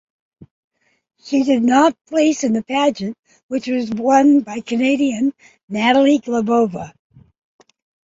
[1.19, 3.15] She did not place in the pageant,
[3.49, 5.31] which was won by Canadian
[5.69, 6.95] Natalie Glebova.